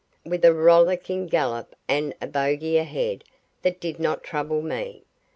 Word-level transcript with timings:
With 0.25 0.43
a 0.43 0.51
rollicking 0.51 1.27
gallop 1.27 1.75
and 1.87 2.15
a 2.19 2.25
bogey 2.25 2.77
ahead, 2.77 3.23
that 3.61 3.79
did 3.79 3.99
not 3.99 4.23
trouble 4.23 4.63
me. 4.63 5.03